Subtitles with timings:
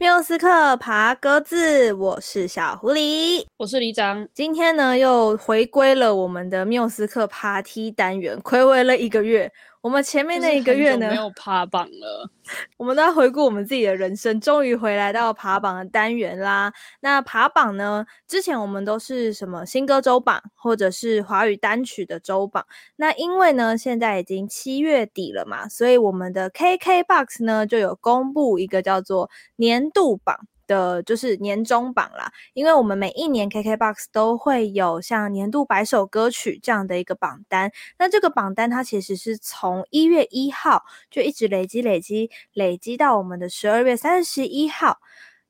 [0.00, 4.28] 缪斯克爬格子，我是小狐狸，我是李长。
[4.32, 9.52] 今天呢，又回归了我们的缪斯克爬梯单元，亏违了一个月。
[9.88, 12.30] 我们前面那一个月呢，没有爬榜了。
[12.76, 16.70] 我们都要回顾我们自己的人生，终于回来到爬榜的单元啦。
[17.00, 22.66] 那爬榜呢，之前我们都是什么新歌周榜，或者是华语单曲的周榜。
[22.96, 30.46] 那因为呢，现在已经七月底了嘛，所以我们的 KKBOX 呢就有公布一个叫做年度榜。
[30.68, 45.00] 的就是年终榜啦，因为我们每一年 KKBOX 都会有像年度百首歌曲这样的一个榜单，那这个榜单它其实是从一月一号就一直累积累积累积到我们的十二月三十一号。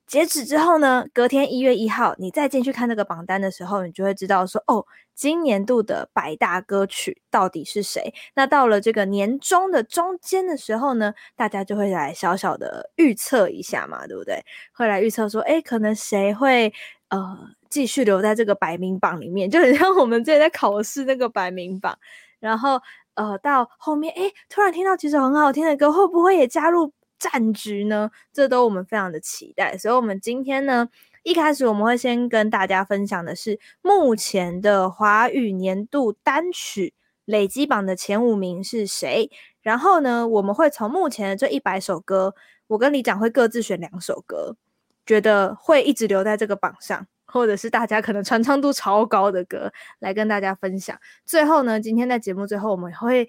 [0.08, 8.14] 截止之后呢，隔天一月一号，你再进去看那个榜单的时候，你就会知道说，哦，今年度的百大歌曲到底是谁。
[8.34, 14.42] 那到了这个年终的中间的时候呢，大家就会来小小的预测一下嘛，对不对？
[14.72, 16.72] 会来预测说，诶，可能谁会
[17.10, 21.98] 呃继续留在这个百名榜里面，就很像我们之前在考试那个百名榜。
[22.40, 22.80] 然后
[23.12, 26.90] 呃，到后面，诶，突然听到几首很好听的歌，会不会也加入？
[27.18, 30.88] 战局呢，这都我们非常的期待，所以，我们今天呢，
[31.22, 36.94] 一开始我们会先跟大家分享的是目前的华语年度单曲
[37.24, 42.34] 累积榜的前五名是谁，然后呢，我们会从目前的这一百首歌，
[42.68, 44.56] 我跟李长会各自选两首歌，
[45.04, 50.98] 觉得会一直留在这个榜上，或者是大家可能传唱度超高的歌来跟大家分享。
[51.26, 53.28] 最后呢，今天在节目最后，我们会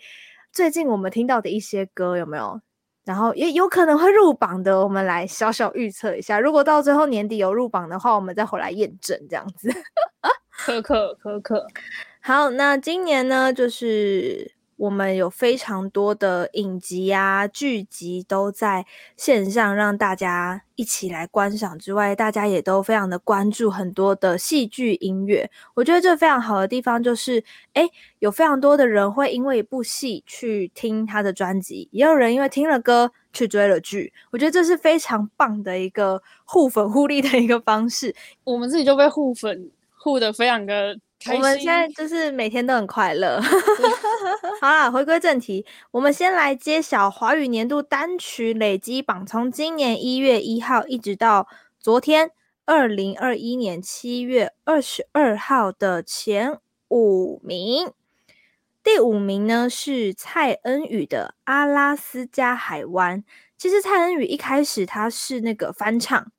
[0.53, 2.61] 最近我们听到的一些歌有没有？
[3.09, 6.39] 然后也有可能会入榜的，我们来小小预测一下。
[6.39, 9.67] 如果到最后年底有入榜的话，我们再回来验证这样子。
[10.51, 11.65] 可可可可，
[12.21, 14.58] 好，那今年呢，就是。
[14.79, 18.85] 我们有非常多的影集啊、剧集都在
[19.17, 25.51] 线上让大家一起来观赏之外，大家也都非常的关注很多的戏剧音乐。
[25.73, 34.13] 我觉得这非常好的地方就是，诶，有非常多的人会因为一部戏去听他的专辑，也有人因为听了歌去追了剧。
[34.31, 38.15] 我觉得这是非常棒的一个互粉互利的一个方式。
[38.45, 40.97] 我们自己就被互粉互的非常的。
[41.27, 43.41] 我们现在就是每天都很快乐。
[44.61, 51.47] 好啦，回归正题，我们先来揭晓华语年度单曲累积榜，从今年一月一号一直到
[51.79, 52.31] 昨天
[52.65, 57.91] 二零二一年七月二十二号的前五名。
[58.81, 63.21] 第五名呢是蔡恩宇的《阿拉斯加海湾》。
[63.57, 66.31] 其实蔡恩宇一开始他是那个翻唱。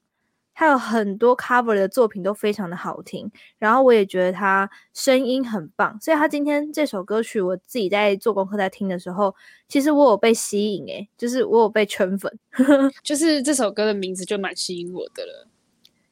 [0.60, 9.34] 他有很多 cover 的作品都非常的好听，然后我也觉得他声音很棒，所以他今天这首歌曲，我自己在做功课在听的时候，
[9.69, 12.31] 其实我有被吸引，诶，就是我有被圈粉，
[13.03, 15.49] 就是这首歌的名字就蛮吸引我的了。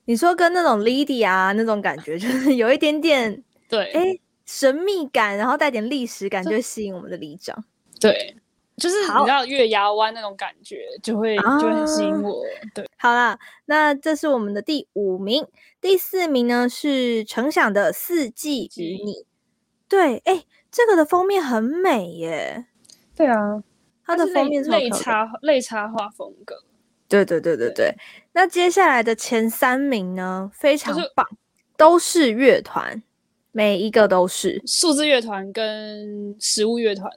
[0.07, 7.63] 你说跟那种 Lydia 啊那种感觉，就是有一点点对，诶，神秘感，然后带点历史感，就吸引我们的里长。
[8.01, 8.35] 对。
[8.79, 12.43] 就是你知道月牙湾那种感觉，就会就很吸引我。
[12.75, 15.47] 对，好啦，那这是我们的第五名，
[15.81, 19.13] 第四名呢是程响的《四季与你》。
[19.89, 22.67] 对，哎、欸，这个的封面很美耶。
[23.17, 23.63] 对啊，
[24.05, 26.55] 它的封面是类插类插画风格。
[27.09, 27.95] 对对对对对，对。
[28.33, 31.27] 那接下来的前三名呢，非常棒，
[31.77, 33.03] 都是乐团，
[33.51, 37.11] 每一个都是数字乐团跟食物乐团。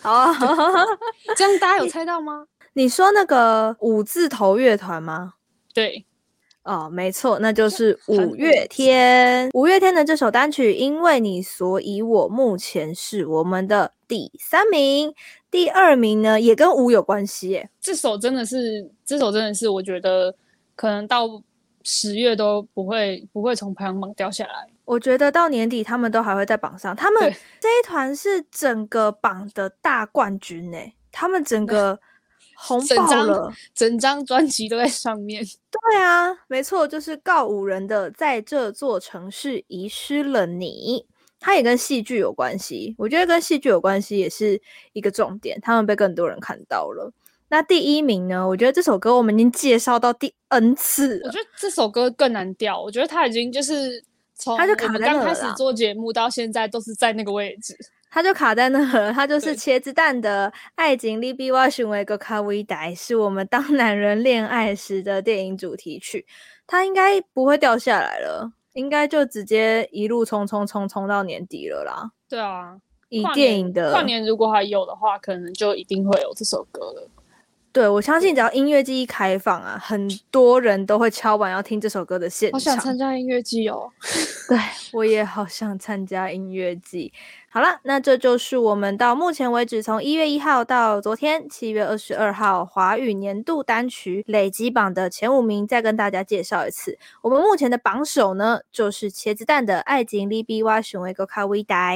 [0.00, 0.32] 好
[1.36, 2.46] 这样大家有猜到吗？
[2.72, 5.34] 你，你说那个五字头乐团吗？
[5.72, 6.04] 对，
[6.62, 9.50] 哦，没错，那就是五月天。
[9.54, 15.14] 五月天的这首单曲《因为你所以我》目前是我们的第三名，
[15.50, 17.70] 第二名呢也跟五有关系耶。
[17.80, 20.34] 这首真的是，这首真的是，我觉得
[20.74, 21.26] 可能到
[21.82, 24.68] 十月都不会不会从排行榜掉下来。
[24.86, 27.22] 我觉得到年底他们都还会在榜上，他们
[27.60, 30.78] 这一团是整个榜的大冠军呢，
[31.10, 31.98] 他们整个
[32.54, 35.44] 红爆了，整张专辑都在上面。
[35.70, 41.04] 对啊，没错，就是告五人的《在这座城市遗失了你》，
[41.40, 42.94] 它也跟戏剧有关系。
[42.96, 44.62] 我觉得跟戏剧有关系也是
[44.92, 47.12] 一个重点，他们被更多人看到了。
[47.48, 48.46] 那第一名呢？
[48.46, 51.26] 我觉得这首歌我们已经介绍到第 N 次了。
[51.26, 54.04] 我觉得这首歌更难掉，我觉得它已经就是。
[54.36, 57.76] 从他就卡在那刚开始做节目到现在都是在那个位置，
[58.10, 59.12] 他就卡在那了。
[59.12, 66.26] 他就是茄子蛋的《爱情里比我想的阁较伟大》，是我们当男人恋爱时的电影主题曲。
[66.66, 72.10] 他应该不会掉下来了，应该就直接一路冲冲冲冲到年底了啦。
[72.28, 72.76] 对啊，
[73.08, 77.08] 以电影的跨年如果还有的话，可能就一定会有这首歌了。
[77.76, 82.58] 对，我相信只要音乐季一开放啊，很多人都会敲碗要听这首歌的现场。
[82.58, 83.92] 好想参加音乐季哦！
[84.48, 84.58] 对，
[84.94, 87.12] 我也好想参加音乐季。
[87.50, 96.98] 好了，那这就是我们到目前为止从一月一号到昨天七月二十二号华语年度单曲累积榜的前五名，再跟大家介绍一次。
[97.20, 101.92] 我们目前的榜首呢，就是茄子蛋的《爱情里比我想的还要伟大》，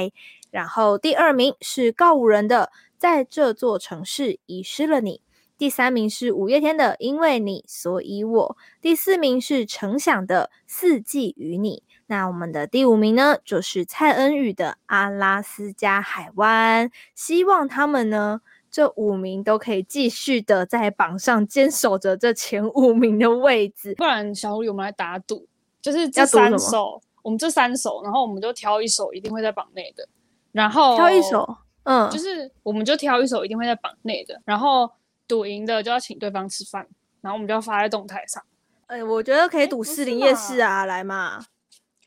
[0.51, 2.69] 然后第二名是告五人的
[2.99, 5.23] 《在这座城市遗失了你》。
[5.61, 11.83] 第三名是五月天的《因为你所以我》，第四名是程响的《四季与你》。
[12.07, 16.89] 那我们的第五名呢，就是蔡恩宇的《阿拉斯加海湾》。
[17.13, 18.41] 希望他们呢，
[18.71, 23.93] 这五名都可以继续的在榜上坚守着这前五名的位置。
[23.93, 25.47] 不然，小狐狸，我们来打赌，
[25.79, 30.09] 就是这三首，我们这三首，然后我们就挑一首一定会在榜内的，
[30.53, 31.47] 然后挑一首，
[31.83, 34.91] 嗯，就是我们就挑一首一定会在榜内的，然后。
[35.31, 36.85] 赌赢的就要请对方吃饭，
[37.21, 38.43] 然后我们就要发在动态上。
[38.87, 41.41] 哎、欸，我觉得可以赌士林夜市啊，来嘛。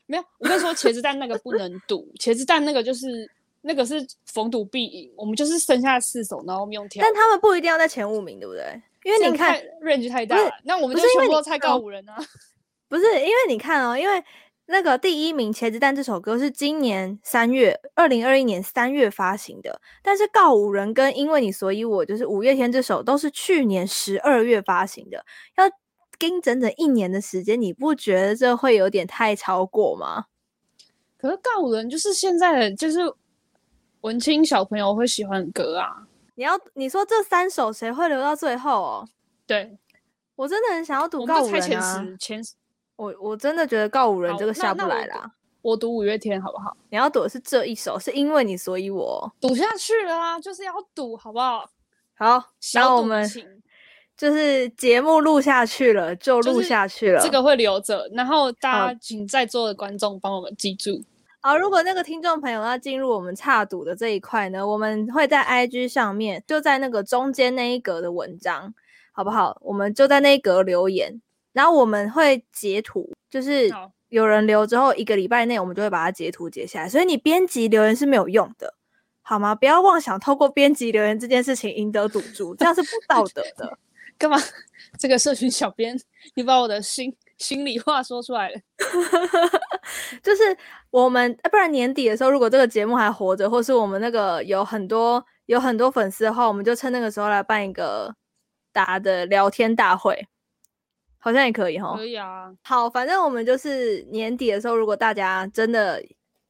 [0.05, 3.27] 没有，我跟你说，茄子蛋那个不能赌，茄子蛋那个就是
[3.61, 5.11] 那个是逢赌必赢。
[5.17, 7.01] 我们就是剩下四手，然后我们用跳。
[7.03, 8.79] 但他们不一定要在前五名，对不对？
[9.03, 12.15] 因为你看 range 太大了，那我们就全部都猜告五人啊。
[12.87, 14.23] 不是因为你看哦，因为。
[14.67, 25.23] 那个第一名《茄子蛋》这首歌是今年三月，二零二一年三月发行的，但是《告五人》跟《因为你所以我》就是五月天这首都是去年十二月发行的，
[25.57, 25.65] 要
[26.17, 30.25] 跟整整一年的时间，你不觉得这会有点太超过吗？
[31.17, 32.99] 可是《告五人》就是现在的就是
[34.01, 36.07] 文青小朋友会喜欢的歌啊！
[36.33, 39.09] 你要你说这三首谁会留到最后哦？
[39.45, 39.77] 对，
[40.35, 42.03] 我真的很想要赌《告五人》啊！
[42.19, 42.53] 前十。
[42.95, 45.31] 我我真的觉得告五人这个下不来啦。
[45.61, 46.77] 我赌五月天好不好？
[46.89, 51.67] 你要赌的是这一首，是因为你所以我赌下去了啊，就是要赌好不好？
[52.13, 53.27] 好，然后我们
[54.15, 57.19] 就是节目录下去了，就录下去了。
[57.19, 61.03] 这个会留着，然后大家请在座的观众帮我们记住。
[61.41, 68.73] 好，如果那个听众朋友要进入我们差赌的这一块呢，我们会在 IG 上面，就在那个中间那一格的文章，
[69.11, 69.57] 好不好？
[69.61, 71.21] 我们就在那一格留言。
[71.55, 73.71] 然后我们会截图，就是
[74.09, 76.89] 有人留之后一个礼拜内，我们就会把它截图截下来。
[76.89, 78.73] 所以你编辑留言是没有用的，
[79.21, 79.55] 好吗？
[79.55, 83.77] 不要妄想透过编辑留言这件事情赢得赌注，这样是不道德的。
[84.19, 84.37] 干嘛？
[84.99, 85.97] 这个社群小编，
[86.35, 88.55] 你把我的心心里话说出来了。
[90.21, 90.43] 就是
[90.91, 98.13] 我们，不然年底的时候，如果这个节目还活着，或是我们那个有很多有很多粉丝的话，我们就趁那个时候来办一个
[98.73, 100.27] 大的聊天大会。
[101.25, 102.53] 好像也可以哈，可以啊。
[102.61, 105.99] 好，反正我们就是年底的时候，如果大家真的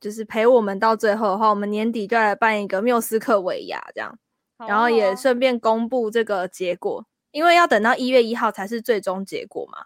[0.01, 4.19] 就是陪我们到最后的话，我们年底就来办一个缪斯克尾牙这样，
[4.57, 9.85] 啊、然后也顺便公布这个结果，因为要等到一月一号才是最终结果嘛。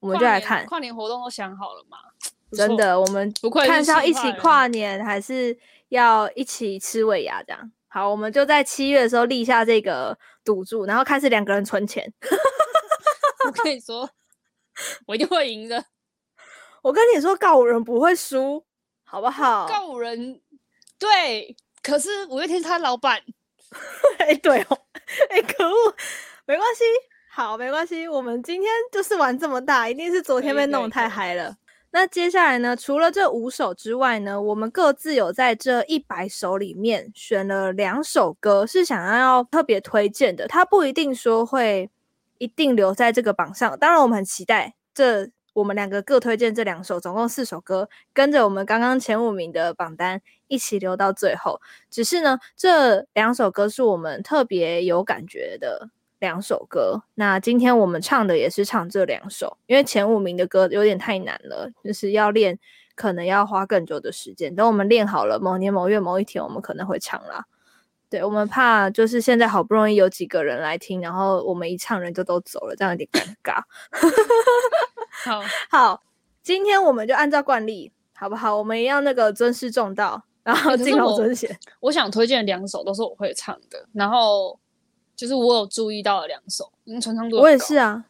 [0.00, 1.98] 我们就来看跨年活动都想好了吗？
[2.50, 3.32] 真的，我们
[3.64, 5.56] 看是要一起跨年，还是
[5.90, 7.70] 要一起吃尾牙这样？
[7.86, 12.12] 好，我们就在七月的时候立下这个赌注，然后开始两个人存钱。
[13.46, 14.08] 我跟你说，
[15.06, 15.84] 我一定会赢的。
[16.82, 18.64] 我跟你说，告五人不会输，
[19.04, 19.66] 好不好？
[19.66, 20.40] 告五人，
[20.98, 21.56] 对。
[21.82, 23.22] 可是五月天是他老板。
[24.18, 24.78] 哎、欸，对哦。
[25.30, 25.94] 哎、欸，可恶，
[26.46, 26.84] 没关系，
[27.30, 28.06] 好，没关系。
[28.06, 31.56] 我们今天就是玩这么大，一定是昨天被弄太嗨了。
[31.92, 32.76] 那接下来呢？
[32.76, 40.46] 除了这五首之外呢，我们各自有在这一百首里面选了两首歌，是想要要特别推荐的。
[40.46, 41.90] 它不一定说会。
[42.40, 43.78] 一定留在这个榜上。
[43.78, 51.60] 当然，我们很期待这我们两个各推荐这两首，总共四首歌，跟着我们刚刚前五名的榜单一起留到最后。
[51.90, 57.02] 只是呢，这两首歌是我们特别有感觉的两首歌。
[57.14, 62.58] 那今天我们唱的也是唱这两首，因为前五名的歌有点太难了，就是要练，
[62.94, 64.54] 可能要花更久的时间。
[64.54, 67.44] 等我们练好了，某年某月某一天，我们可能会唱啦。
[68.10, 73.62] 对，我们怕就是现在好不容易有几个人来听，然后我们一唱人就都走了，这样有点尴尬。
[75.24, 75.40] 好
[75.70, 76.02] 好，
[76.42, 78.56] 今天我们就按照惯例，好不好？
[78.56, 81.56] 我们一样那个尊师重道，然后敬老尊贤。
[81.78, 84.58] 我想推荐两首都是我会唱的，然后
[85.14, 88.04] 就是我有注意到的两首，因为传唱度我也是啊，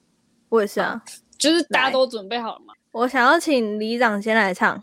[0.48, 1.02] 我也是啊，
[1.36, 2.72] 就是大家都准备好了吗？
[2.92, 4.82] 我想要请李长先来唱，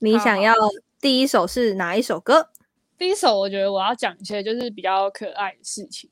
[0.00, 0.54] 你想要
[1.00, 2.48] 第一首是哪一首歌？
[3.02, 6.08] 第一首，我觉得我要讲一些就是比较可爱的事情，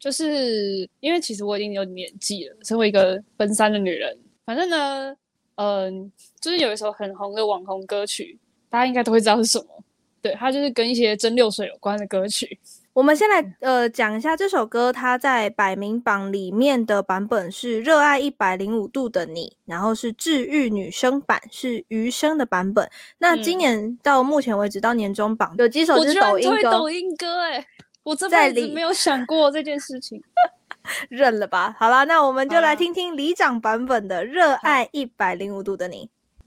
[0.00, 5.16] 就是因为其实我已经有年纪了，身为一个奔三的女人，反正呢，
[5.54, 6.10] 嗯，
[6.40, 8.36] 就是有一首很红的网红歌曲，
[8.68, 9.84] 大家应该都会知道是什么，
[10.20, 12.58] 对，它就是跟一些蒸馏水有关的歌曲。
[12.94, 22.88] 我们先来呃讲一下这首歌，它在百名榜里面的版本是《热爱一百零五度的你》，然后是治愈女生版，是余生的版本。
[23.18, 26.70] 那今年到目前为止到年终榜有几首是抖音歌？
[26.70, 27.66] 抖音歌哎、欸，
[28.04, 30.22] 我这辈子没有想过这件事情，
[31.10, 31.74] 认了吧。
[31.76, 35.96] 好啦，那我们就来听听李长版本的《热爱一百零五度的你》。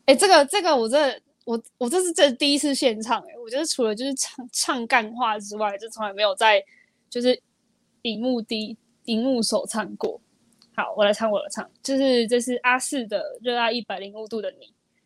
[0.06, 1.20] 哎、欸，这个这个我这。
[1.48, 6.62] 我我这是这第一次现唱哎、我觉得除了就是唱唱干话之外，就从来没有在
[7.10, 7.42] 就是
[8.02, 10.20] 荧幕的荧幕首唱过。
[10.76, 14.66] 好，我来唱我的唱，就是这是阿四的《热爱一百零五度的你》，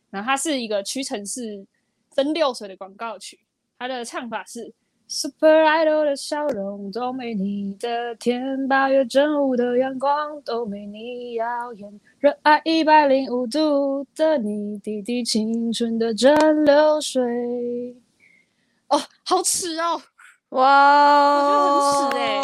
[0.10, 1.63] 然后它是一个屈臣氏
[2.10, 3.39] 分六水的广告曲，
[3.77, 4.74] 它的唱法是。
[5.13, 17.21] Super Idol 的笑容都没你的甜，八月正午的阳光都没你耀眼，热爱一百零五度的你，滴滴青春的蒸馏水。
[18.87, 20.01] 哦，好耻哦！
[20.51, 22.39] 哇，我觉得很耻哎、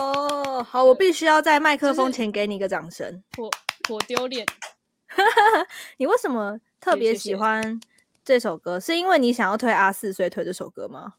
[0.58, 0.64] 欸。
[0.64, 3.24] 好，我必须要在麦克风前给你一个掌声。
[3.38, 3.50] 我
[3.90, 4.46] 我丢脸。
[5.96, 7.80] 你为什么特别喜欢
[8.26, 8.78] 这首歌？
[8.78, 11.14] 是因为你想要推阿四，所以推这首歌吗？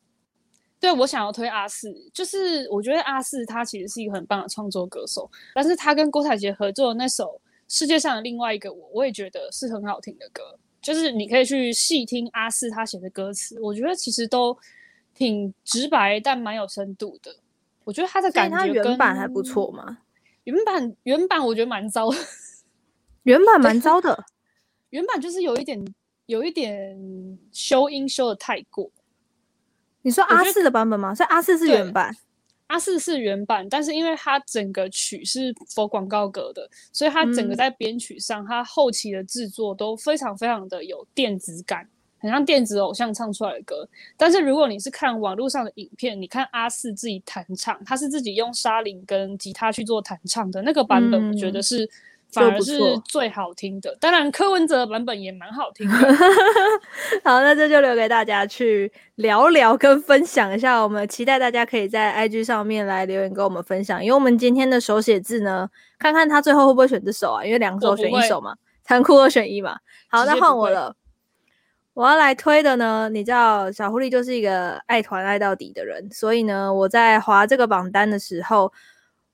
[0.80, 7.24] 对，我想要推阿四，就是我觉得阿四他其实是一个很棒的创作歌手，但是他跟郭采洁合作的那首
[7.68, 10.42] 《世界上的另外一个我》，我也觉得是很好听的歌。
[10.80, 14.56] 就是你可以去细听阿四他写的歌词，我觉得其实都
[15.12, 17.34] 挺直白，但蛮有深度的。
[17.82, 19.98] 我觉得他的感觉跟原版还不错嘛。
[20.44, 22.16] 原版原版我觉得蛮糟的，
[23.24, 24.24] 原版蛮糟的，
[24.90, 25.84] 原版就是有一点
[26.26, 26.96] 有一点
[27.52, 28.88] 修音修的太过。
[30.08, 31.14] 你说阿四的版本吗？
[31.14, 32.16] 所以阿四是原版，
[32.68, 41.86] 阿四是原版，但是因为它整个曲是 for 广告歌的，所以它整个在编曲上，它、嗯、后期的制作都非常非常的有电子感，
[42.18, 43.86] 很像电子偶像唱出来的歌。
[44.16, 51.86] 但是如果你是看网络上的影片，你看阿四自己弹唱，他是自己用沙林跟吉他去做弹唱的那个版本，我觉得是。
[52.30, 55.94] 反而是最好听的，当然柯文哲的版本也蛮好听的。
[57.24, 60.78] 好，那这就留给大家去聊聊跟分享一下。
[60.82, 67.42] 我们期待大家可以在 IG 上面来留言跟我们分享，因为我们今天的手写字呢，看看他最后会不会选这首啊？
[67.42, 68.54] 因为两首选一首嘛，
[68.84, 69.78] 残酷二选一嘛。
[70.10, 70.94] 好，那换我了，
[71.94, 78.70] 我要来推的呢，你知道小狐狸就是一个爱团爱到底的人，所以呢，我在划这个榜单的时候。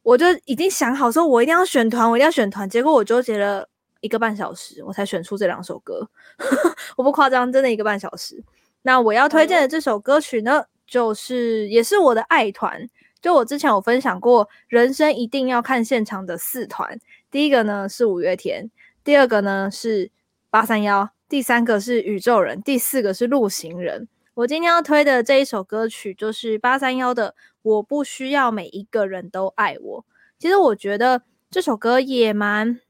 [0.04, 2.68] 我就已经想好说，我一定要选团，我一定要选团。
[2.68, 3.66] 结果我纠结了
[4.00, 6.06] 一个半小时，我才选出这两首歌。
[6.94, 8.44] 我不夸张，真的一个半小时。
[8.82, 12.86] 那我要推荐的这首歌曲呢，就是也是我的爱团。
[13.22, 17.00] 就我之前有分享过，人生一定要看现场的四团。
[17.30, 18.70] 第一个呢是五月天，
[19.02, 20.10] 第二个呢是
[20.50, 24.06] 八三幺，第三个是宇宙人，第四个是陆行人。
[24.34, 27.30] 我今天要推的这一首歌曲就是八三幺的
[27.64, 30.00] 《我不需要每一个人都爱我》。
[30.38, 32.80] 其实我觉得这首歌也蛮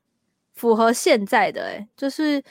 [0.53, 2.43] 符合现在的，诶，就是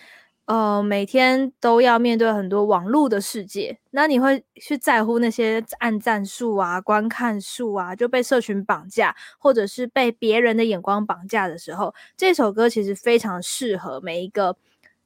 [0.45, 14.55] 呃每天都要面对很多网络的世界，那你会去在乎那些按赞数啊、观看数啊，就被社群绑架，或者是被别人的眼光绑架的时候，这首歌其实非常适合每一个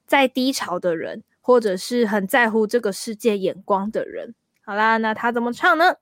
[0.05, 1.23] 在低潮的人。
[1.47, 4.35] 或者是很在乎这个世界眼光的人。
[4.65, 5.95] 好啦，那他怎么唱呢？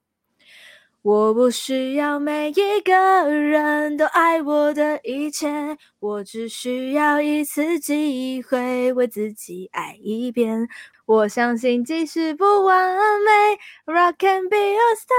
[1.06, 10.68] 我不需要每一个人都爱我的一切，我只需要一次机会为自己爱一遍。
[11.06, 15.14] 我相信即使不完美，Rock can be a star，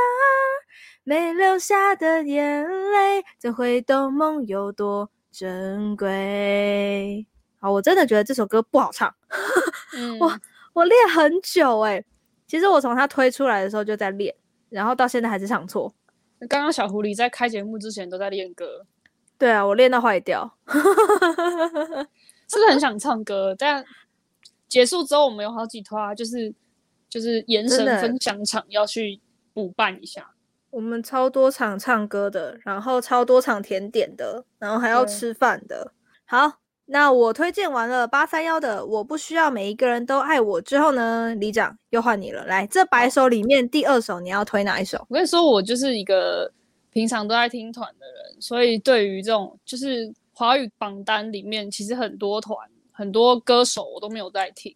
[1.04, 7.24] 没流下的眼泪，怎会懂梦有多珍贵？
[7.60, 9.14] 好，我真的觉得这首歌不好唱。
[9.96, 10.36] 嗯、我
[10.72, 12.04] 我练很久哎、欸，
[12.48, 14.34] 其实我从它推出来的时候就在练，
[14.68, 15.94] 然后到现在还是唱错。
[16.48, 18.86] 刚刚小狐狸在开节目之前都在练歌。
[19.38, 20.78] 对啊，我练到坏掉，是
[22.56, 23.54] 不是很想唱歌？
[23.58, 23.84] 但
[24.68, 26.54] 结束之后我们有好几团，就是
[27.08, 29.20] 就是延伸分享场要去
[29.52, 30.30] 补办一下。
[30.70, 35.92] 我们超多场唱歌的，然后超多场甜点的，然后还要吃饭的。
[36.24, 36.58] 好。
[36.88, 42.44] 那我推荐完了八三夭的，我不需要每一个人都爱我之后呢，李长又换你了。
[42.46, 45.04] 来，这百首里面第二首你要推哪一首？
[45.08, 46.48] 我跟你说，我就是一个
[46.92, 52.56] 平常都在听团的人，所以对于这种就是华语榜单里面，其实很多团、
[52.92, 54.72] 很多歌手我都没有在听，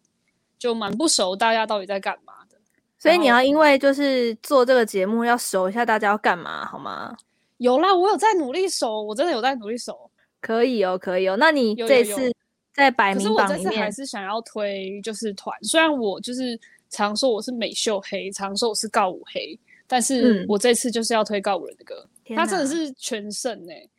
[0.59, 2.57] 就蛮不熟大家到底在干嘛的。
[2.99, 7.17] 所以你要因为就是做这个节目要熟一下大家要干嘛，好吗？
[7.59, 10.10] 有啦，我有在努力熟，我真的有在努力熟。
[10.41, 11.37] 可以哦，可以哦。
[11.39, 12.33] 那你这次
[12.73, 15.57] 在百名榜里面，可是我这次还是想要推就是团。
[15.63, 23.91] 虽然我就是常说我是美秀黑，常说我是告五黑，但是我这次就是要推告五人的歌，嗯、他真的是全胜哎、欸，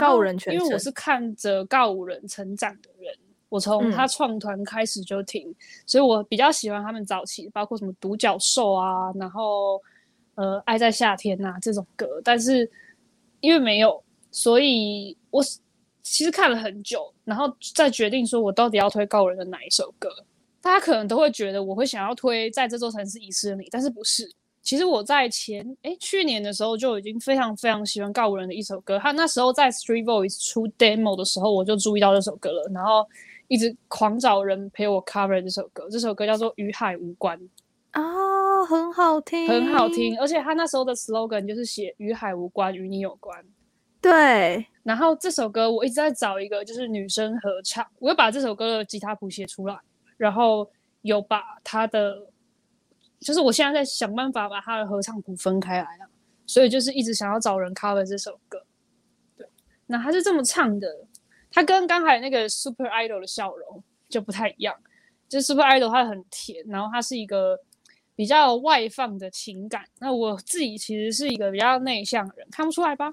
[0.00, 3.14] 告五人全胜，因为我是看着告五人成长的人，
[3.48, 5.54] 我从他创团开始就听、嗯，
[5.86, 9.80] 所以我比较喜欢他们早期，包括什么独角兽啊，然后
[10.34, 12.68] 呃爱在夏天呐、啊、这种歌，但是
[13.40, 15.42] 因为没有，所以我
[16.04, 20.08] 其实看了很久，然后再决定说我到底要推告人的哪一首歌。
[20.60, 24.30] 大家可能都会觉得我会想要推在这座城市遗失的你，但是不是？
[24.62, 33.06] 其实我在前哎去年的时候就已经非常非常喜欢告五人的一首歌，他那时候在 Street Voice 出 demo 的时候我就注意到这首歌了，然后
[33.48, 35.86] 一直狂找人陪我 cover 这首歌。
[35.90, 37.38] 这首歌叫做《与海无关》
[37.90, 43.44] 啊，很好听，很好听，而且他那时候的 slogan 就是写“与海无关，与你有关”。
[44.00, 49.76] 对，然后这首歌我一直在找一个就是女生合唱，我又把这首歌的吉他谱写出来。
[50.16, 50.70] 然后
[51.02, 52.28] 有把他的，
[53.18, 56.08] 就是我现在在想办法把他的合唱谱分开来了，
[56.46, 58.64] 所以就是一直想要找人 cover 这首歌。
[59.36, 59.44] 对，
[59.86, 60.88] 那他是这么唱的，
[61.50, 64.72] 他跟刚才那个 Super Idol 的笑容就不太一样，
[65.28, 67.58] 就是 Super Idol 他很甜，然后他是一个
[68.14, 69.84] 比较外放的情感。
[69.98, 73.12] 那我自己其实是一个比较内向的人，看不出来吧？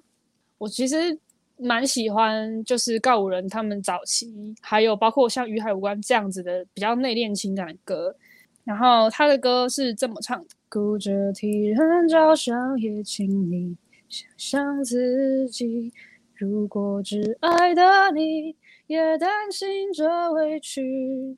[0.60, 1.20] 我其实。
[1.64, 8.16] 蛮喜欢，就是告五人他们早期，还有包括像《与海无关》这样子的比较内敛情感的歌。
[8.64, 13.78] 然后他的歌是这么唱的：顾着替人着想，也请你
[14.10, 15.94] 想象自己，
[16.36, 18.56] 如果只爱的你
[18.88, 21.38] 也担心着委屈，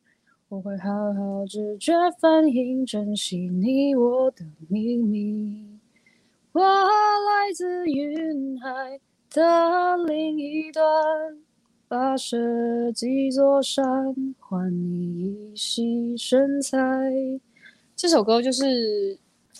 [0.49, 5.79] 我会好好直觉反应，珍惜你我的秘密。
[6.51, 8.99] 我来自云海。
[9.33, 10.85] 的另一端，
[11.89, 13.83] 跋涉几座山，
[14.39, 16.77] 换你一袭身材。
[17.95, 19.17] 这首歌就是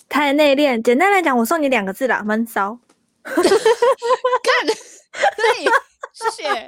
[0.08, 2.78] 太内敛，简单来讲，我送你两个字啦，闷骚。
[3.24, 3.34] 看，
[4.68, 5.66] 对，
[6.14, 6.68] 谢谢，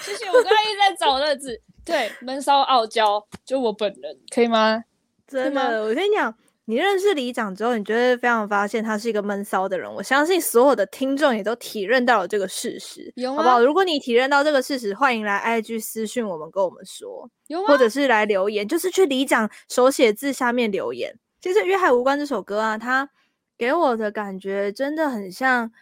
[0.00, 0.26] 谢谢。
[0.26, 4.82] 我刚才一直在找那个字，对，闷骚傲娇，就我本人，可以吗？
[5.28, 6.34] 真的，我跟你讲。
[6.66, 9.92] 你认识里长之后，你就会非常发现他是一个闷骚的人。
[9.92, 13.34] 我相信所有的听众也都体认到了这个事实，有？
[13.34, 13.60] 好不好？
[13.60, 17.64] 如果你体认到这个事实，欢迎来 IG 私讯我们，跟我们说，有？
[17.66, 21.18] 或者是来留言，就是去里长手写字下面留言。
[21.40, 23.10] 其实《与海无关》这首歌啊，它
[23.58, 25.72] 给我的感觉真的很像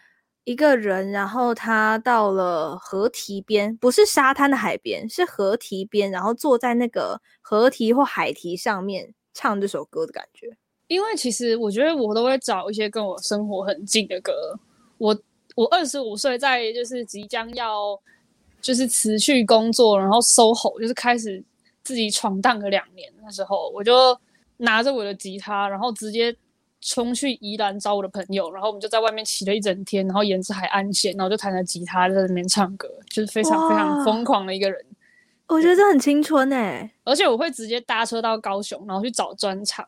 [0.45, 10.57] 一个人，然后他到了河堤边，不是沙滩的海边，是河堤边，然后坐在那个河堤或海堤上面唱这首歌的感觉。
[10.89, 14.33] 因为其实我觉得我都会找一些跟我生活很近的歌。
[14.97, 15.17] 我
[15.55, 17.97] 我二十五岁，在就是即将要
[18.59, 21.41] 就是辞去工作，然后 SOHO，就是开始
[21.83, 24.19] 自己闯荡个两年那时候，我就
[24.57, 26.35] 拿着我的吉他，然后直接
[26.81, 34.83] 冲去宜兰找我的朋友，然后我们就在外面骑了一整天，然后沿着海岸线，然后就弹着吉他在那边唱歌，就是非常非常疯狂的一个人。
[35.47, 39.87] 我觉得这很青春哎，而且我会直接搭车到高雄，然后去找专场。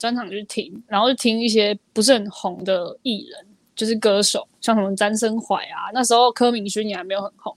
[0.00, 7.54] 专场去听，然后就听一些不是很红的艺人，就是歌手，像什么詹森怀啊，那时候柯明勋也还没有很红，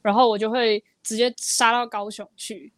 [0.00, 2.72] 然后我就会直接杀到高雄去，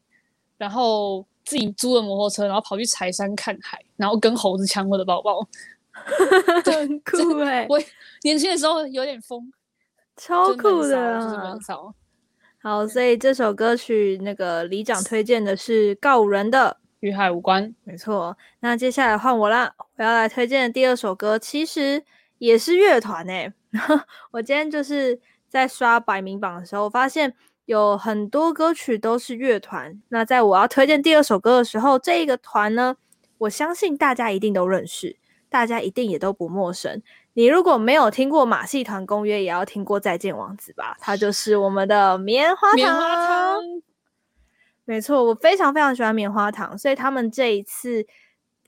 [0.56, 5.46] 然后自己租了摩托车，然后跑去柴山看海，然后跟猴子抢我的包包，
[6.64, 7.66] 很酷哎！
[7.68, 7.78] 我
[8.22, 9.52] 年轻的时候有点疯，
[10.16, 11.58] 超酷的。
[12.62, 16.78] 好，所以这首歌曲那个李长推荐的是告五人的。
[17.02, 18.36] 与海无关，没错。
[18.60, 22.04] 那接下来换我啦，我要来推荐的第二首歌，其实
[22.38, 23.52] 也是乐团诶。
[24.30, 27.34] 我今天就是在刷百名榜的时候，发现
[27.64, 30.00] 有很多歌曲都是乐团。
[30.10, 32.94] 那在我要推荐第二首歌的时候，这一个团呢，
[33.38, 35.16] 我相信大家一定都认识，
[35.48, 37.02] 大家一定也都不陌生。
[37.32, 40.96] 你如果没有听过马戏团公约，也要听过再见王子吧？
[41.00, 42.76] 它就是我们的棉花糖。
[42.76, 43.60] 棉花糖
[44.84, 48.04] 没错，我非常非常喜欢棉花糖，所以他们这一次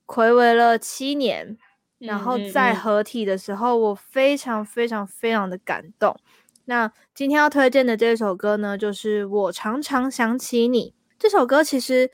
[0.06, 1.58] 回违了七年，
[1.98, 6.16] 然后在合体的时候，我非常非常非常的感动。
[6.66, 10.94] 那今天要推荐的这首歌呢，就是《我常常想起你》。
[11.18, 12.08] 这首歌其实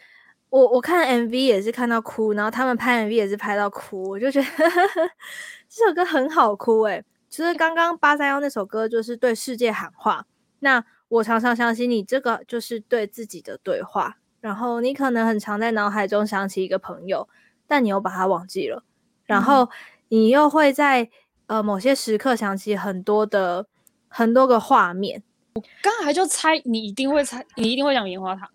[0.48, 4.46] 我我看 MV 也是看到哭，然后他们拍 MV 也是拍到哭，我就觉得
[5.68, 7.04] 这首歌很好哭诶。
[7.28, 10.24] 其实刚刚八三幺那首歌就是对世界喊话，
[10.60, 10.82] 那。
[11.10, 14.16] 我常常想起你，这个就是对自己的对话。
[14.40, 17.28] 然后你可能很常在脑海中想起一个朋友，
[17.66, 18.82] 但你又把他忘记了。
[19.26, 19.68] 然后
[20.08, 21.10] 你又会在
[21.46, 23.66] 呃某些时刻想起很多的
[24.08, 25.22] 很多个画面。
[25.54, 28.48] 我刚才就猜你一定会猜，你一定会讲棉花糖。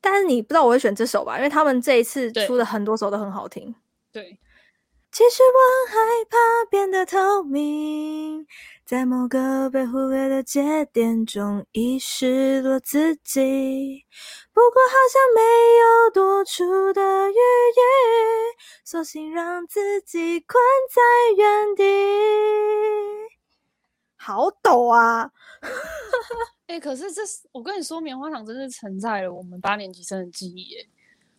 [0.00, 1.36] 但是你不知道我会选这首吧？
[1.36, 3.74] 因为他们这一次出的很多首都很好听。
[4.12, 4.38] 对，
[5.10, 8.46] 其实我很害怕变得透明，
[8.84, 14.04] 在某个被忽略的节点中遗失了自己。
[14.52, 15.40] 不过好像没
[15.80, 17.34] 有多出的余裕，
[18.84, 21.00] 索性让自己困在
[21.36, 21.84] 原地。
[24.16, 25.30] 好抖啊！
[26.66, 30.86] 哎、欸，可是这是我跟你说，棉花糖真是承载了我们八年级生的记忆耶。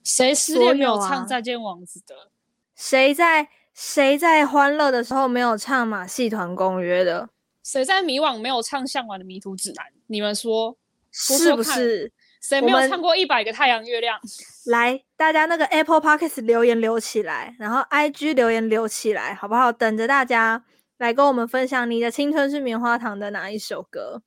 [0.03, 2.31] 谁失恋没有唱《再见王子》的？
[2.75, 7.29] 谁在谁在欢乐的时候没有唱《马戏团公约》的？
[7.63, 9.85] 谁在迷惘没有唱《向往的迷途指南》？
[10.07, 10.77] 你们说，
[11.11, 12.11] 是不是？
[12.41, 14.19] 谁没有唱过《一百个太阳月亮》？
[14.69, 19.71] 来，大家那个 Apple Podcast 留言留起来，然后 IG 留言留起来，好不好？
[19.71, 20.63] 等着大家
[20.97, 24.21] 来跟我们分享你的青春是棉花糖的哪一首歌？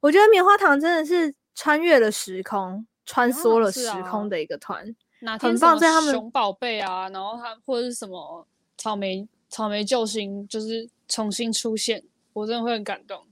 [0.00, 2.86] 我觉得棉花糖真的是穿越了时空。
[3.10, 4.84] 穿梭了时空的一个团，
[5.40, 12.04] 很棒在他们熊宝贝啊，然后他或者是什么草莓草莓救星，就是重新出现，
[12.38, 13.26] 我真的会很感动。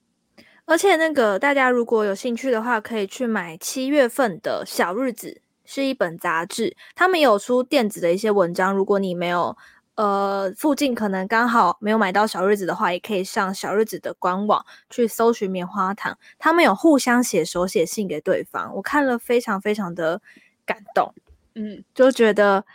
[0.65, 9.57] 而且那个大家如果有兴趣的话，可以去买七月份的小日子，是一本杂志，他们有出电子的一些文章，如果你没有。
[9.97, 16.19] 呃，附近可能刚好没有买到小日子的话，也可以上小日子的官网去搜寻棉花糖。
[16.39, 20.21] 他们有互相写手写信给对方，我看了非常非常的
[20.67, 21.15] 感动。
[21.55, 22.67] 嗯，就觉得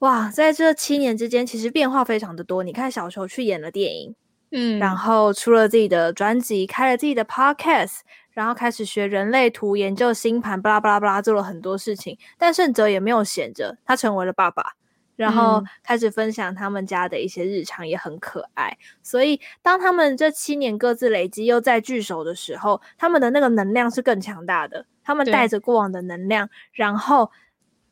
[0.00, 2.64] 哇，在这七年之间，其实变化非常的多。
[2.64, 4.16] 你看小球去演了电影，
[4.52, 12.16] 嗯，然后出了自己的专辑，开了自己的 podcast，然后开始学人类图，研究星盘，巴拉巴拉巴拉，做了很多事情。
[12.38, 14.74] 但胜哲也没有闲着，他成为了爸爸。
[15.14, 18.70] 然后开始分享他们家的一些日常，也很可爱。
[18.70, 18.98] 嗯。
[19.02, 24.86] 所以当他们这七年各自累积又再聚首的时候，他们的那个能量是更强大的。
[25.04, 27.30] 他们带着过往的能量，然后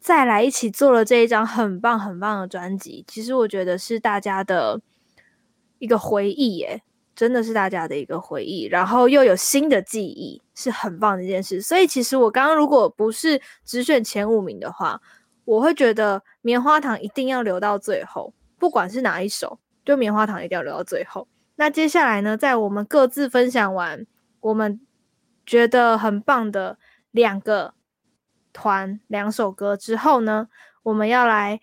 [0.00, 3.04] 再来一起做了这一张很棒很棒的专辑。
[3.06, 4.80] 其实我觉得是大家的
[5.80, 6.80] 一个回忆耶，
[7.16, 8.66] 真的是大家的一个回忆。
[8.66, 11.60] 然后又有新的记忆，是很棒的一件事。
[11.60, 15.00] 所以其实我刚刚如果不是只选前五名的话，
[15.44, 21.26] 我会觉得棉花糖一定要留到最后，不管是哪一首，就棉花糖一定要留到最后。
[21.56, 24.06] 那接下来呢，在我们各自分享完
[24.40, 24.80] 我们
[25.44, 26.78] 觉得很棒的
[27.10, 27.74] 两个
[28.52, 30.48] 团两首歌之后呢，
[30.84, 31.60] 我们要来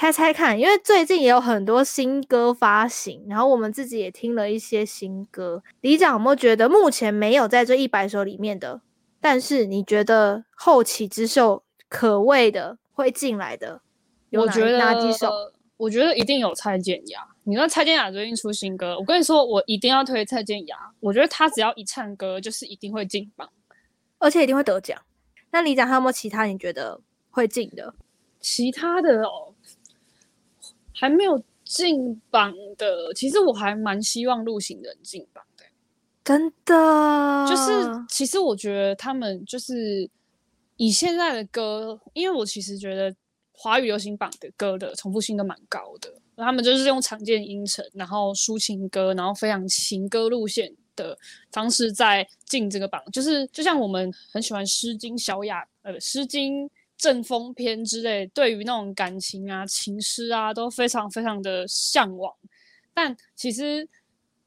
[0.00, 5.62] 猜猜看，因为最近也有很多新歌发行，然后我们自己也听了一些新歌。
[5.82, 8.80] 李长有没有觉得目前没有在这一百首里面的，
[9.20, 12.78] 但是你觉得后起之秀可畏的？
[12.92, 13.82] 会进来的，
[14.32, 15.30] 我觉得哪几首？
[15.76, 17.20] 我觉得一定有蔡健雅。
[17.44, 20.78] 你说蔡健雅最近出新歌，我跟你说，我一定要推蔡健雅。
[21.00, 23.50] 我觉得他只要一唱歌，就是一定会进榜，
[24.18, 24.98] 而且一定会得奖。
[25.50, 27.92] 那李长还有没有其他你觉得会进的？
[28.40, 29.52] 其他的哦，
[31.00, 33.12] 还没有进榜的。
[33.14, 35.64] 其实我还蛮希望陆行人进榜的，
[36.22, 37.46] 真的。
[37.48, 40.08] 就是其实我觉得他们就是。
[40.82, 43.14] 以现在的歌，因为我其实觉得
[43.52, 51.14] 华语流行榜的歌的重复性都蛮高的，他们就是用常见音程，然后抒情歌，然后非常情歌路线的
[51.52, 56.66] 方式在进这个榜，就是就像我们很喜欢《诗经》小雅，呃，《诗经》
[57.00, 62.32] 正风篇之类，对于那种感情啊、情诗啊，都非常非常的向往。
[62.94, 63.88] 但其实，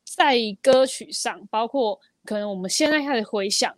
[0.06, 3.76] 在歌曲上，包括可能我们现在开始回想。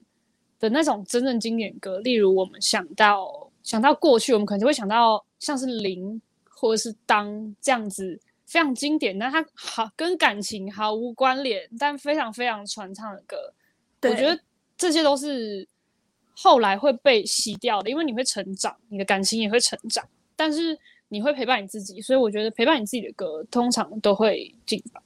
[0.58, 13.36] 的那种真正经典歌，例如我们想到想到过去，我们可能就会想到像是零或者是当这样子非常经典，但它好跟感情毫无关联，但非常非常传唱的歌。
[14.04, 14.40] 我觉得
[14.78, 15.68] 这些都是
[16.36, 25.02] 后来会被洗掉的，因为你会成长，你的感情也会成长，但是你会陪伴你自己，所以我觉得陪伴你自己的歌通常都会进榜。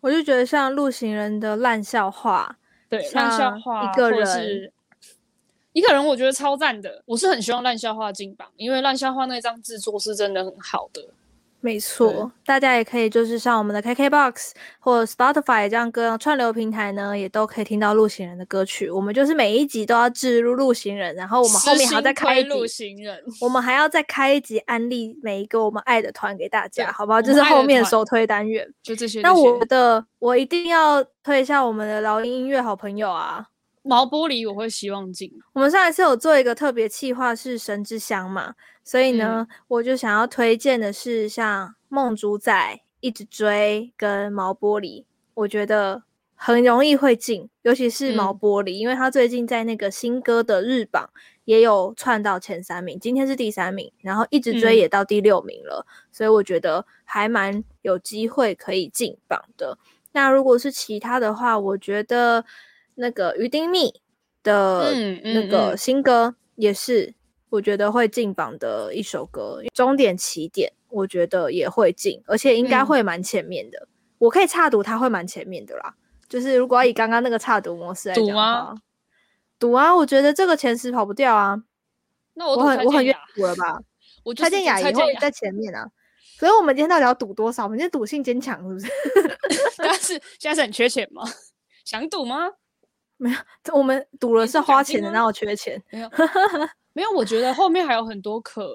[0.00, 2.56] 我就觉得像陆行人的烂笑话。
[2.88, 4.72] 对，烂笑话，一个人，
[5.74, 7.02] 一个人，我觉得超赞的。
[7.04, 11.06] 我是很希望烂笑话进榜，因为烂笑话那张制作是真的很好的。
[11.60, 18.88] 没错，大家也可以就是上我们的 KKBOX 或者 Spotify 这样各样串流平台呢，也都可以听到陆行人的歌曲。
[18.88, 27.20] 我们就是每一集都要置入陆行人，然后我们后面还要再开一集陆行人，我们还要再开一集安利每一个我们爱的团给大家，好不好？
[27.20, 29.20] 这是后面首推单元，就这些。
[29.20, 33.44] 那我的我一定要推一下我们的老鹰音乐好朋友啊。
[33.88, 35.32] 毛玻璃我会希望进。
[35.54, 46.02] 我们上一次有做一个特别企划是神之乡嘛，所以呢，嗯、我就想要推荐的是像梦主宰、一直追跟毛玻璃，我觉得
[46.34, 51.08] 很容易会进，尤其是毛玻璃，嗯、因为他最近在那个新歌的日榜
[51.46, 59.78] 也有窜到前三名，今天是第三名，然后一直追也到第六名了，嗯、所以我觉得还蛮有机会可以进榜的。
[60.12, 62.44] 那如果是其他的话，我觉得
[63.00, 63.94] 那个于丁密
[64.42, 67.14] 的那个新歌也是，
[67.48, 69.62] 我觉得会进榜的一首歌。
[69.72, 73.78] 终点起点，我觉得也会进，而且应该会蛮前面的。
[73.78, 75.94] 嗯、我可以差赌，它会蛮前面的啦。
[76.28, 78.74] 就是如果要以刚刚那个差赌模式来讲的话，
[79.58, 81.62] 赌吗啊，我觉得这个前十跑不掉啊。
[82.34, 83.78] 那我我很我很愿意赌了吧？
[84.36, 85.88] 蔡健雅也会在前面啊。
[86.38, 87.64] 所以我们今天到底要赌多少？
[87.64, 88.90] 我们今天赌性坚强是不是？
[89.78, 91.22] 但是现在是很缺钱吗？
[91.84, 92.50] 想赌吗？
[93.18, 93.36] 没有，
[93.74, 95.80] 我们赌了是花钱的，哪有缺钱？
[95.90, 96.10] 没有，
[96.94, 97.10] 没有。
[97.12, 98.66] 我觉得后面还有很多可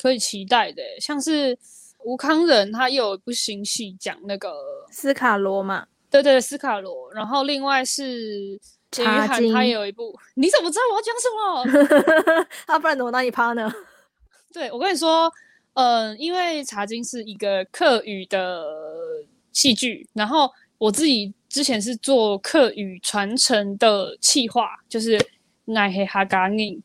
[0.00, 1.58] 可以期待的，像是
[2.04, 4.52] 吴康仁他又有一部新戏讲那个
[4.90, 5.86] 斯卡罗嘛？
[6.10, 7.12] 对对，斯卡罗。
[7.12, 10.14] 然后另外是简余涵，他也有一部。
[10.34, 12.46] 你怎么知道我要讲什么？
[12.66, 13.72] 他 不然怎么当你 partner？
[14.52, 15.32] 对，我跟你说。
[15.74, 18.62] 嗯、呃，因为茶金是一个客语的
[19.54, 25.18] 戏剧，然后我自己之前是做客语传承的企划，就是
[25.66, 26.80] 奈黑哈嘎尼，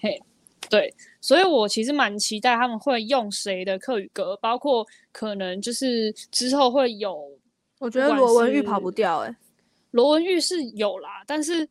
[0.00, 0.20] 嘿，
[0.68, 7.16] 对，所以我其实蛮期待他们会用谁的客语歌，包括可能就是之后会有，
[7.78, 9.36] 我觉得罗文玉跑不掉、欸，诶，
[9.92, 11.68] 罗文玉是有啦，但是。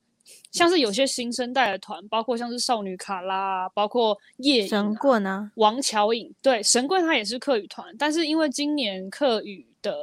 [0.52, 9.95] 像是有些新生代的团，包括像是少女卡拉，包括夜、啊、神棍啊，王乔颖，对，神棍他也是客语团，但是因为今年客语的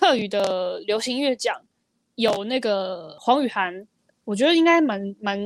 [0.00, 1.60] 客语的流行音乐奖
[2.14, 3.86] 有那个黄雨涵，
[4.24, 5.38] 我觉得应该蛮蛮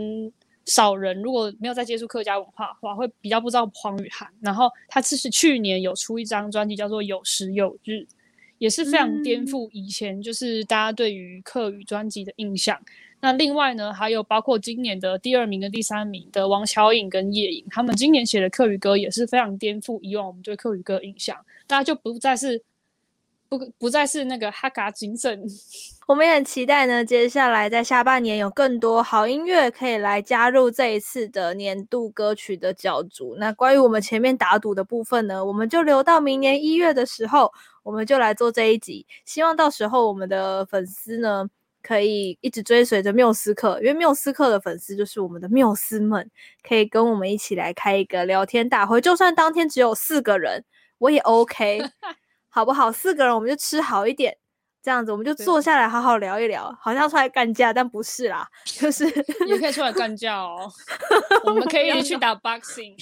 [0.65, 4.29] 少人，如果没有在接触客家文化的话，会比较不知道黄雨涵。
[4.41, 7.95] 然后他其实去年有出一张专辑叫做《有时有日》，
[8.59, 12.81] 也是非常颠覆以前就是大家对于客语专辑的印象。
[13.21, 21.37] 那另外呢，还有包括今年的第二名跟第三名的王乔颖跟叶颖，他们今年写的客语歌也是非常颠覆以往我们对客语歌的印象，
[21.67, 22.63] 大家就不再是
[23.59, 25.43] 不不再是那个哈嘎精神。
[26.07, 33.35] 我们也很期待呢，接下来在下半年有更多好音乐可以来加入这一次的年度歌曲的角逐。
[33.37, 37.51] 那关于我们前面打赌的部分呢，我们就留到明年一月的时候，
[37.83, 39.07] 我们就来做这一集。
[39.25, 41.49] 希望到时候我们的粉丝呢。
[41.87, 46.31] 可以一直追随着缪斯克，因为缪斯克的粉丝就是我们的缪斯们，
[46.67, 49.03] 可以跟我们一起来开一个聊天大会。
[49.03, 50.65] 就算当天只有四个人，
[50.97, 51.83] 我也 OK，
[52.55, 52.93] 好不好？
[52.93, 54.37] 四个人我们就吃好一点，
[54.81, 59.05] 这样子我们就坐下来好好聊一聊，好像出来干架，但不是啦，就是
[59.49, 60.71] 也可以出来干架哦。
[61.43, 62.97] 我们可以去打 boxing。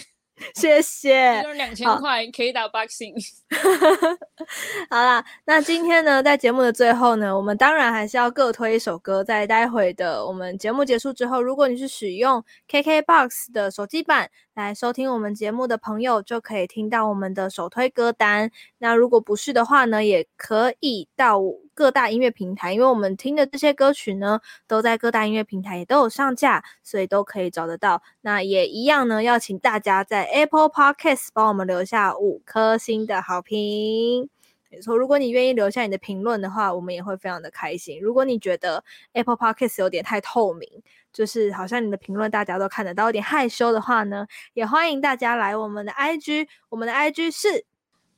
[0.54, 3.14] 谢谢，就是两千块可以打 boxing。
[4.90, 9.22] 好啦，那今天呢，在节目的最后呢，我们当然还是要各推一首歌。
[9.22, 18.50] 在待会的我们节目结束之后，如果你是使用 KKBOX 的手机版来收听我们节目的朋友，就可以听到我们的首推歌单。
[18.78, 21.38] 那如果不是的话呢，也可以到
[21.74, 28.02] 各大音乐平台，因为我们听的这些歌曲呢，都在各大音乐平台也都有上架，所以都可以找得到。
[28.20, 34.28] 那也一样呢，要请大家在 Apple Podcast 帮我们留下五颗星的好评。
[34.70, 38.00] 没错，如果你愿意留下你的评论的话，我们也会非常的开心。
[38.00, 38.82] 如果你觉得
[39.12, 40.66] Apple Podcast 有点太透明，
[41.12, 47.66] 就是好像你的评论大家都看得到，有点害羞的话呢，也欢迎大家来我们的 IG，我们的 IG 是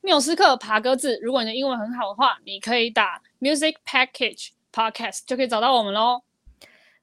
[0.00, 1.18] 缪斯克爬格子。
[1.20, 6.22] 如果你的英文很好的话，你可以打 Music Package Podcast 就可以找到我们喽。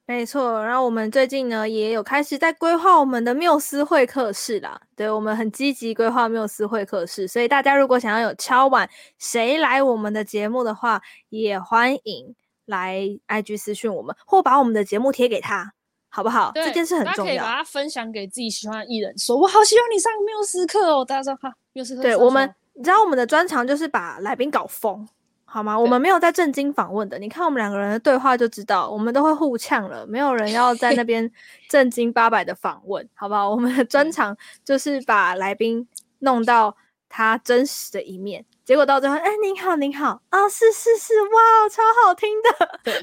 [0.04, 4.80] 没错，然后我们最近呢也有开始在规划我们的缪斯会客室啦。
[4.96, 12.34] 对，我们很积极规划缪斯会客室，所以大家如果想要有敲碗谁来我们的节目的话，也欢迎
[12.66, 15.72] 来 IG 私讯我们，或把我们的节目贴给他，
[16.08, 16.50] 好不好？
[16.50, 17.30] 对这件事很重要。
[17.30, 22.02] 可以把它分享给自己喜欢的艺人，说我好希望你上缪斯课哦，大家说哈，缪斯课。
[22.02, 25.06] 对我们，你知道我们的专长就是把来宾搞疯。
[25.52, 25.78] 好吗？
[25.78, 31.30] 我们没有在正经访问的，你看我们两个人的对话就知道，我们都会互呛了，没有人要在那边
[31.68, 33.50] 正经八百的访问，好不好？
[33.50, 34.34] 我们的专长
[34.64, 35.86] 就是把来宾
[36.20, 36.74] 弄到
[37.06, 42.80] 他真实的一面，结果到最后，哎，您好，您好，啊，是是是，哇，超好听的。
[42.82, 42.98] 对，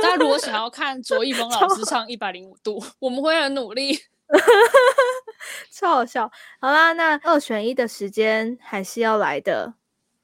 [0.00, 3.98] 大家如果想要 看卓一峰老师唱一百零五度，我们会很努力，
[5.72, 6.30] 超好笑。
[6.60, 9.74] 好啦，那二选一的时间还是要来的。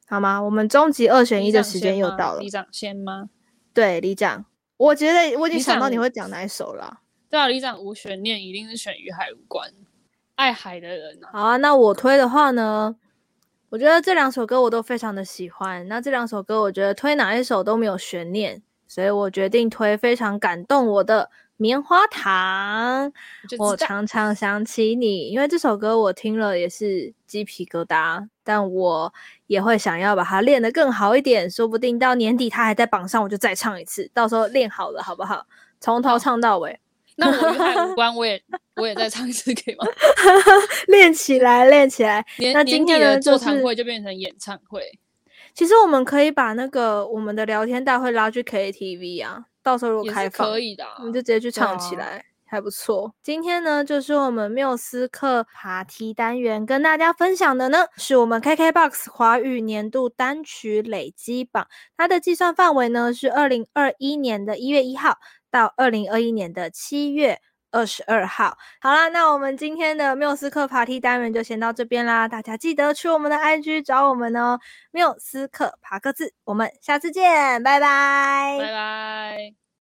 [0.09, 0.41] 好吗？
[0.41, 2.41] 我们终极二选一的时间又到了。
[2.41, 3.29] 李长先吗？
[3.75, 4.45] 对，李长，
[4.77, 7.01] 我觉得我已经想到你会讲哪一首了。
[7.29, 9.69] 对啊，李长无悬念，一定是选与海无关，
[10.37, 11.29] 爱海的人啊。
[11.33, 12.95] 好啊，那我推的话呢，
[13.69, 15.87] 我觉得这两首歌我都非常的喜欢。
[15.89, 23.13] 那这两首歌，我觉得推哪一首都没有悬念，所以我决定推非常感动我的棉花糖。
[23.59, 29.13] 我，常常想起你，因为这首歌我听了也是鸡皮疙瘩，但我
[29.47, 35.47] 也会想要把它练得更好一点，说不定到年底它还在榜上，我就再唱一次，到时候练好了好不好？
[35.81, 36.79] 从头唱到尾。
[37.19, 38.43] 那我与海无 关，我也
[38.75, 39.87] 我也再唱一次可以吗？
[40.89, 42.23] 练起来，练起来。
[42.53, 44.83] 那今天的座谈会就变成演唱会。
[45.55, 53.13] 其实我们可以把那个我们的聊天大会拉去 KTV 啊，到时候如果开放，可以的，啊，我们就直接去唱起来，啊、还不错。
[53.21, 65.19] 今天呢，就是我们缪斯克爬梯单元跟大家分享的呢，是我们 KKBOX 华语年度单曲累积榜，它的计算范围呢是二零二一年的一月一号
[65.51, 67.41] 到二零二一年的七月。
[67.71, 72.27] 二十二号，好啦，那我们今天的缪斯克爬梯单元就先到这边啦。
[72.27, 74.59] 大家记得去我们的 IG 找我们哦，
[74.91, 79.66] 缪斯克爬个字，我们下次见，拜拜，拜拜。